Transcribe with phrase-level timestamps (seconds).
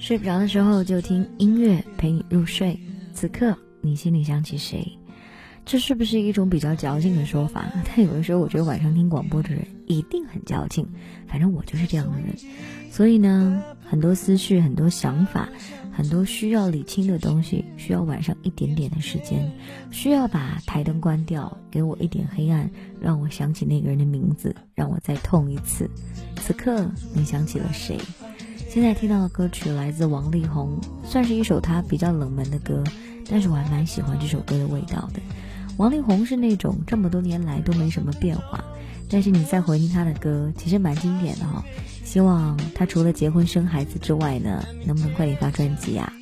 [0.00, 2.80] 睡不着的时候就听音乐陪你入睡。
[3.12, 4.82] 此刻你心里想起谁？
[5.66, 7.66] 这是不是一种比较矫情的说法？
[7.84, 10.88] 但有的时候我觉得晚上听广播的人一定很矫情。
[11.28, 12.34] 反正我就是这样的人。
[12.90, 15.50] 所以呢，很多思绪、很多想法、
[15.92, 19.52] 很多需要理清的东西，需要晚上一点点的时间，
[19.90, 25.88] 需要把台灯关掉，给我一点黑暗，让我想起那个人的名字，让我再痛一次。
[26.36, 27.98] 此刻你想起了谁？
[28.72, 32.84] 现在听到的歌曲来自王力宏，算是一首他比较冷门的歌，
[33.28, 35.20] 但是我还蛮喜欢这首歌的味道的。
[35.76, 38.64] 王力宏是那种这么多年来都没什么变化。
[39.10, 41.64] 但是你再回听他的歌，其实蛮经典的哈。
[42.04, 46.12] 希望他除了结婚生孩子之外呢，能不能快点发专辑啊？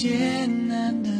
[0.00, 1.19] 艰难的。